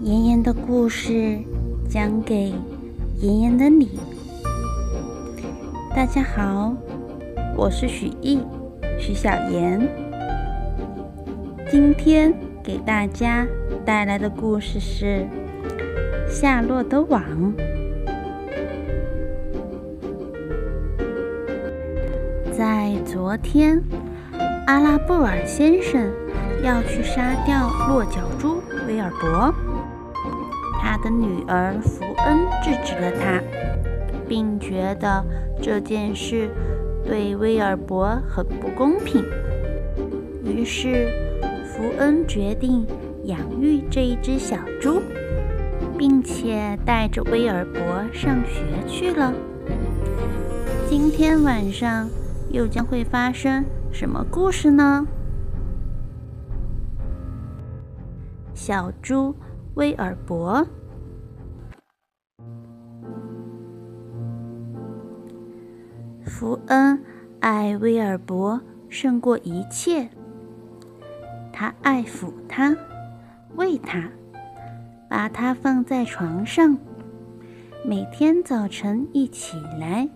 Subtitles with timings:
[0.00, 1.36] 妍妍的故事
[1.88, 2.52] 讲给
[3.20, 3.98] 妍妍的你。
[5.94, 6.72] 大家好，
[7.56, 8.38] 我是许艺，
[9.00, 9.80] 许小妍。
[11.68, 13.44] 今天给大家
[13.84, 15.26] 带来的故事是
[16.30, 17.22] 《夏洛的网》。
[22.56, 23.82] 在昨天，
[24.66, 26.12] 阿拉布尔先生
[26.60, 29.54] 要去杀掉落脚猪威尔伯，
[30.82, 33.40] 他的女儿福恩制止了他，
[34.28, 35.24] 并觉得
[35.62, 36.50] 这件事
[37.04, 39.24] 对威尔伯很不公平。
[40.44, 41.12] 于是，
[41.64, 42.84] 福恩决定
[43.22, 45.00] 养育这一只小猪，
[45.96, 47.80] 并且带着威尔伯
[48.12, 49.32] 上学去了。
[50.88, 52.08] 今天晚上。
[52.48, 53.64] 又将会发生
[53.98, 55.06] 什么故事呢？
[58.52, 59.34] 小猪
[59.72, 60.62] 威尔伯，
[66.26, 67.02] 福恩
[67.40, 70.06] 爱威尔伯胜过一切。
[71.50, 72.76] 他爱抚他，
[73.54, 74.10] 喂他，
[75.08, 76.76] 把他放在床上。
[77.82, 80.06] 每天早晨一起来，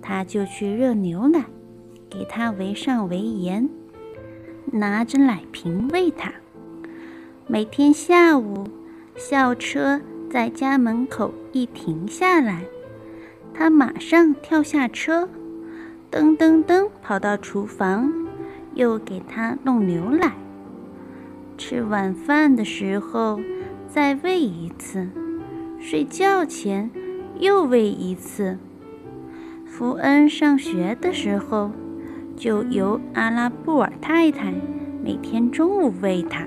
[0.00, 1.51] 他就去热牛奶。
[2.12, 3.70] 给他围上围沿，
[4.70, 6.30] 拿着奶瓶喂他。
[7.46, 8.66] 每天下午，
[9.16, 9.98] 校车
[10.30, 12.64] 在家门口一停下来，
[13.54, 15.26] 他马上跳下车，
[16.10, 18.12] 噔噔噔跑到厨房，
[18.74, 20.34] 又给他弄牛奶。
[21.56, 23.40] 吃晚饭的时候
[23.88, 25.08] 再喂一次，
[25.80, 26.90] 睡觉前
[27.38, 28.58] 又喂一次。
[29.64, 31.70] 福恩上学的时候。
[32.36, 34.52] 就由阿拉布尔太太
[35.02, 36.46] 每天中午喂他。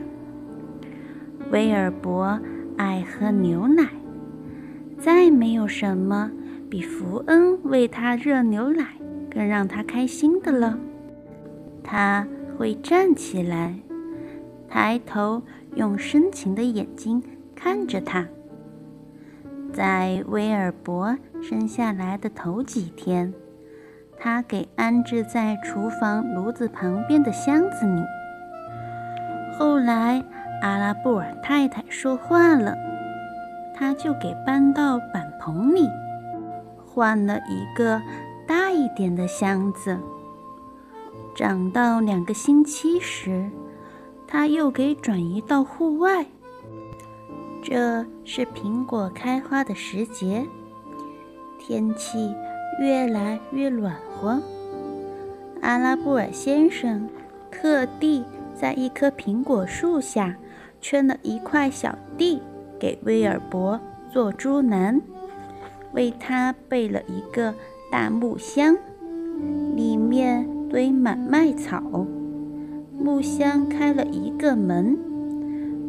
[1.51, 2.39] 威尔伯
[2.77, 3.87] 爱喝牛奶，
[4.97, 6.31] 再没有什么
[6.69, 8.87] 比福恩喂他热牛奶
[9.29, 10.77] 更让他开心的了。
[11.83, 12.27] 他
[12.57, 13.75] 会站起来，
[14.67, 15.41] 抬头
[15.75, 17.21] 用深情的眼睛
[17.55, 18.27] 看着他。
[19.71, 23.33] 在威尔伯生下来的头几天。
[24.25, 28.01] 他给安置在厨房炉子旁边的箱子里。
[29.55, 30.23] 后来，
[30.63, 32.75] 阿拉布尔太太说话了，
[33.75, 35.87] 他就给搬到板棚里，
[36.87, 38.01] 换了一个
[38.47, 39.99] 大一点的箱子。
[41.35, 43.51] 长到两个星期时，
[44.27, 46.25] 他又给转移到户外。
[47.61, 50.47] 这是苹果开花的时节，
[51.59, 52.33] 天气。
[52.77, 54.41] 越来越暖活。
[55.61, 57.09] 阿拉布尔先生
[57.51, 60.35] 特地在一棵苹果树下
[60.79, 62.41] 圈了一块小地
[62.79, 63.79] 给威尔伯
[64.11, 65.01] 做猪栏，
[65.93, 67.53] 为他备了一个
[67.91, 68.77] 大木箱，
[69.75, 71.81] 里面堆满麦草。
[72.97, 74.97] 木箱开了一个门，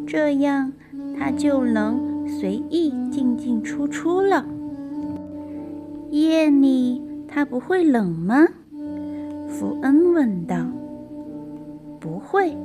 [0.05, 0.73] 这样
[1.17, 4.45] 他就能随意进进出出了。
[6.09, 7.01] 夜里，
[7.37, 8.47] 它不会冷吗？
[9.47, 10.55] 福恩问道。
[12.01, 12.57] “不会。”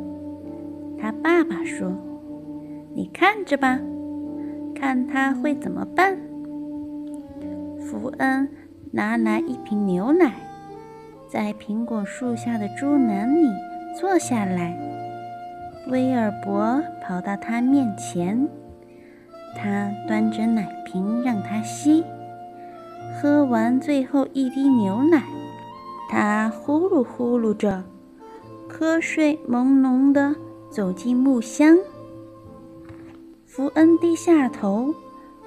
[0.98, 1.92] 他爸爸说
[2.96, 3.78] ，“你看着吧，
[4.74, 6.16] 看他会怎么办。”
[7.84, 8.48] 福恩
[8.90, 10.32] 拿来一瓶牛奶，
[11.28, 13.46] 在苹果树下的猪栏里
[14.00, 14.74] 坐下来。
[15.88, 18.48] 威尔伯跑到他面前，
[19.54, 22.02] 他端着奶瓶让他吸。
[23.22, 25.22] 喝完最后一滴牛奶，
[26.10, 27.84] 他呼噜呼噜着，
[28.68, 30.34] 瞌睡朦胧地
[30.68, 31.78] 走进木箱。
[33.46, 34.92] 福恩低下头，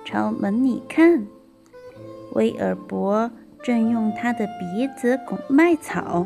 [0.05, 1.27] 朝门里看。
[2.31, 3.29] 威尔伯
[3.61, 6.25] 正用他的鼻子拱麦草，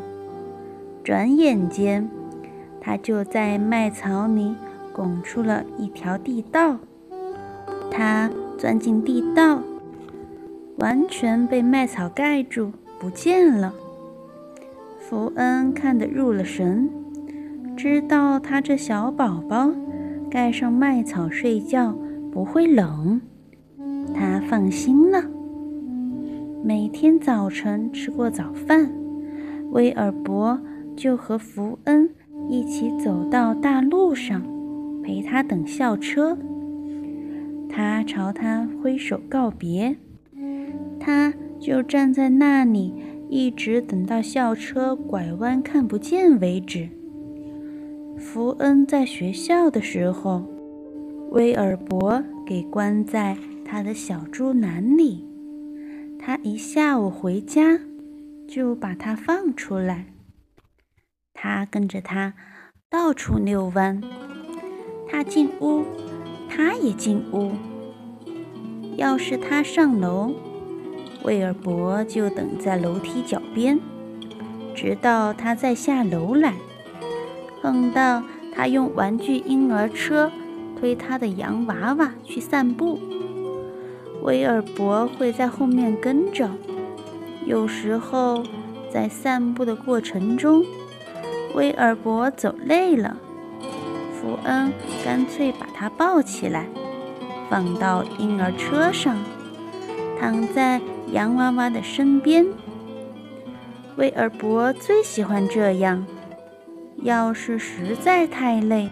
[1.02, 2.08] 转眼间，
[2.80, 4.54] 他就在麦草里
[4.92, 6.76] 拱出了一条地道。
[7.90, 9.60] 他钻进地道。
[10.80, 13.74] 完全被麦草盖住，不见了。
[14.98, 16.88] 福恩看得入了神，
[17.76, 19.70] 知道他这小宝宝
[20.30, 21.94] 盖上麦草睡觉
[22.32, 23.20] 不会冷，
[24.14, 25.22] 他放心了。
[26.64, 28.90] 每天早晨吃过早饭，
[29.72, 30.58] 威尔伯
[30.96, 32.08] 就和福恩
[32.48, 34.42] 一起走到大路上，
[35.02, 36.38] 陪他等校车。
[37.68, 39.94] 他朝他挥手告别。
[41.00, 42.94] 他就站在那里，
[43.28, 46.88] 一直等到校车拐弯看不见为止。
[48.18, 50.44] 福恩在学校的时候，
[51.30, 55.26] 威尔伯给关在他的小猪栏里。
[56.18, 57.80] 他一下午回家，
[58.46, 60.06] 就把它放出来。
[61.32, 62.34] 他跟着他
[62.90, 64.02] 到处遛弯。
[65.08, 65.82] 他进屋，
[66.48, 67.52] 他也进屋。
[68.96, 70.34] 要是他上楼，
[71.22, 73.78] 威尔伯就等在楼梯脚边，
[74.74, 76.54] 直到他再下楼来。
[77.62, 78.22] 碰到
[78.54, 80.32] 他用玩具婴儿车
[80.78, 82.98] 推他的洋娃娃去散步，
[84.22, 86.48] 威尔伯会在后面跟着。
[87.44, 88.42] 有时候
[88.90, 90.64] 在散步的过程中，
[91.54, 93.16] 威尔伯走累了，
[94.14, 94.72] 福恩
[95.04, 96.66] 干脆把他抱起来，
[97.50, 99.16] 放到婴儿车上，
[100.18, 100.80] 躺在
[101.12, 102.46] 洋娃娃的身边。
[103.96, 106.06] 威尔伯最喜欢这样。
[107.02, 108.90] 要是实在太累，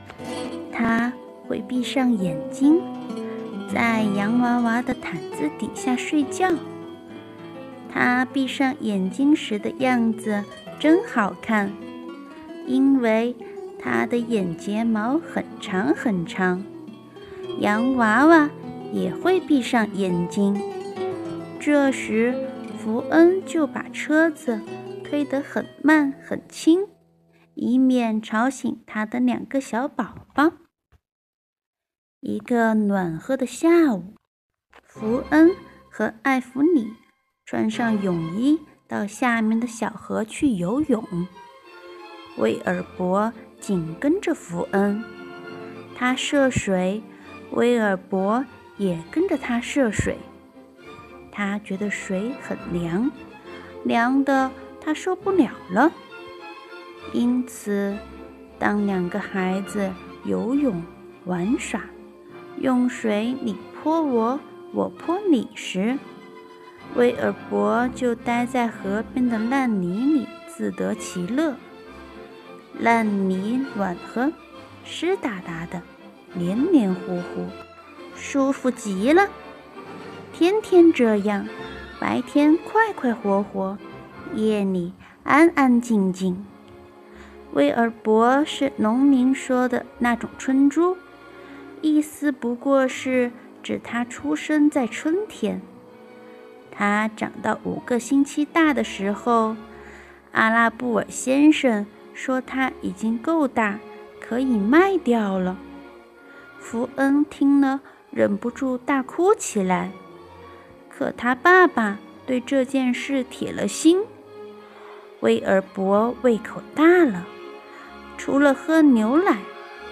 [0.73, 1.13] 他
[1.47, 2.81] 会闭上眼睛，
[3.73, 6.51] 在洋娃娃的毯子底下睡觉。
[7.93, 10.43] 他闭上眼睛时的样子
[10.79, 11.71] 真好看，
[12.67, 13.37] 因为
[13.79, 16.65] 他的眼睫毛很长很长。
[17.61, 18.49] 洋娃娃
[18.93, 20.59] 也会闭上眼睛，
[21.61, 24.61] 这时福恩就把车子
[25.05, 26.87] 推得很慢很轻。
[27.61, 30.53] 以免吵醒他的两个小宝宝。
[32.21, 34.15] 一个暖和的下午，
[34.85, 35.51] 福恩
[35.91, 36.93] 和艾弗里
[37.45, 41.05] 穿上泳衣到下面的小河去游泳。
[42.37, 45.03] 威尔伯紧跟着福恩，
[45.97, 47.03] 他涉水，
[47.51, 48.45] 威尔伯
[48.77, 50.17] 也跟着他涉水。
[51.39, 53.09] 他觉得水很凉，
[53.85, 54.51] 凉的
[54.81, 55.93] 他受不了了。
[57.13, 57.97] 因此，
[58.59, 59.89] 当两个孩子
[60.25, 60.83] 游泳、
[61.27, 61.81] 玩耍，
[62.61, 64.41] 用水你泼我，
[64.75, 65.97] 我泼你时，
[66.97, 71.55] 威尔伯就待在河边的烂泥里自得其乐。
[72.81, 74.33] 烂泥暖和，
[74.85, 75.81] 湿哒哒的，
[76.35, 77.47] 黏黏糊糊，
[78.17, 79.29] 舒服极了。
[80.39, 81.49] 天天这样，
[81.99, 83.77] 白天快快活活，
[84.35, 84.93] 夜里
[85.25, 86.47] 安安静静。
[87.55, 90.97] 威尔伯是农民说的那种春猪，
[91.83, 93.33] 意思不过是
[93.65, 95.61] 指他出生在春天。
[96.71, 99.57] 他长到五个星期大的时候，
[100.31, 103.81] 阿拉布尔先生说他已经够大，
[104.21, 105.59] 可以卖掉了。
[106.61, 107.81] 福恩听了，
[108.13, 109.91] 忍不住大哭起来。
[110.99, 111.97] 可他爸爸
[112.27, 114.01] 对这件事铁了心。
[115.21, 117.25] 威尔伯胃口大了。
[118.17, 119.39] 除了喝牛奶，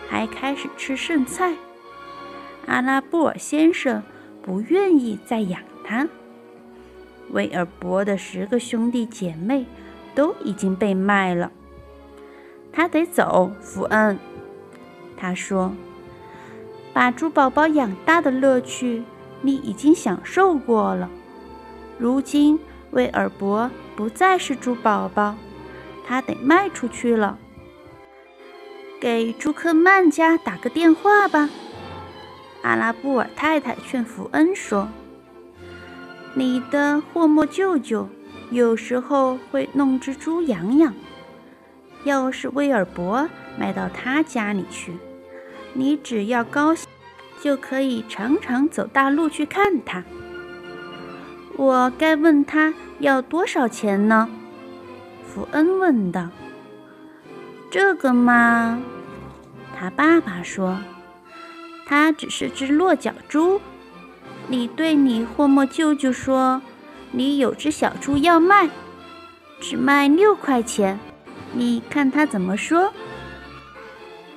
[0.08, 1.54] 还开始吃剩菜。
[2.66, 4.02] 阿拉布尔先生
[4.42, 6.08] 不愿意再养他。
[7.30, 9.64] 威尔伯的十个兄弟姐妹
[10.12, 11.52] 都已经被卖了。
[12.72, 14.18] 他得走，福恩。
[15.16, 15.72] 他说
[16.92, 19.04] ：“把猪宝宝养大的乐趣，
[19.40, 21.10] 你已经享受过了。
[21.98, 22.58] 如今，
[22.90, 25.34] 威尔伯不再是猪宝宝，
[26.06, 27.38] 他得卖出去了。”
[29.00, 31.50] 给朱克曼家打个电话吧，
[32.62, 34.88] 阿拉布尔太太劝福恩说
[36.34, 38.08] ：“你的霍莫舅舅
[38.50, 40.94] 有时候会弄只猪养养，
[42.04, 43.28] 要是威尔伯
[43.58, 44.96] 卖到他家里去，
[45.74, 46.88] 你只要高兴，
[47.42, 50.04] 就可以常常走大路去看他。
[51.56, 54.28] 我该问他要多少钱呢？”
[55.26, 56.28] 福恩问道。
[57.70, 58.80] 这个嘛，
[59.78, 60.78] 他爸爸说，
[61.84, 63.60] 他只是只落脚猪。
[64.48, 66.62] 你对你霍莫舅舅说，
[67.10, 68.70] 你有只小猪要卖，
[69.60, 70.98] 只卖六块钱。
[71.52, 72.92] 你看他怎么说？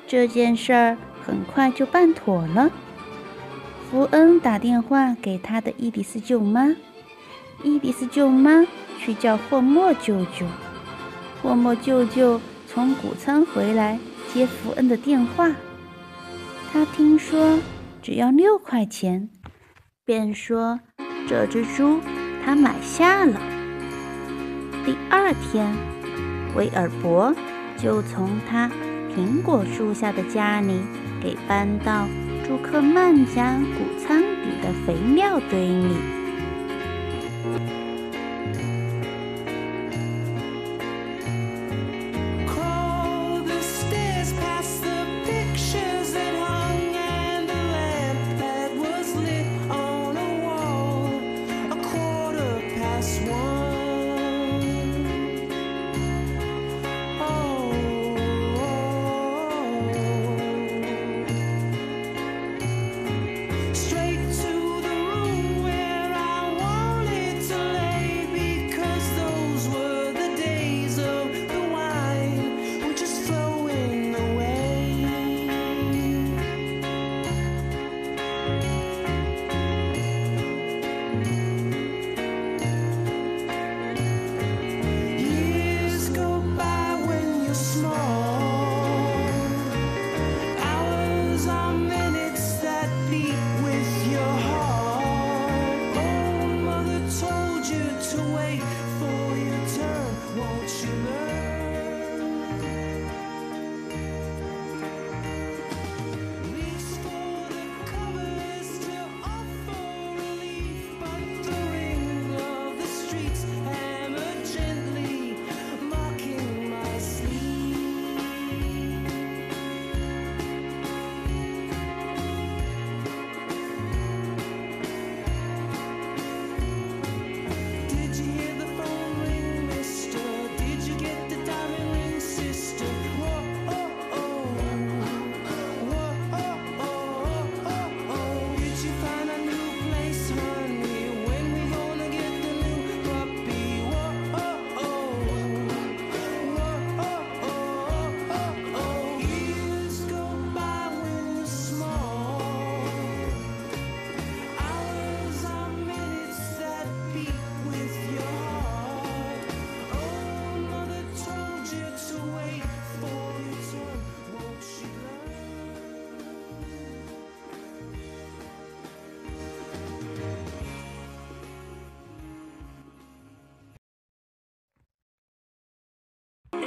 [0.08, 2.70] 这件事儿很快就办妥了。
[3.90, 6.76] 福恩打电话给他的伊迪丝舅妈，
[7.64, 8.64] 伊迪丝舅妈
[9.00, 10.46] 去叫霍莫舅舅，
[11.42, 12.40] 霍莫舅舅。
[12.72, 13.98] 从谷仓回来
[14.32, 15.52] 接福恩的电话，
[16.72, 17.58] 他听说
[18.00, 19.28] 只要六块钱，
[20.06, 20.80] 便说
[21.28, 22.00] 这只猪
[22.46, 23.42] 他买下了。
[24.86, 25.76] 第二天，
[26.56, 27.34] 威尔伯
[27.76, 28.70] 就从他
[29.16, 30.80] 苹果树下的家里
[31.20, 32.08] 给搬到
[32.50, 36.19] 杜克曼家谷仓底的肥料堆里。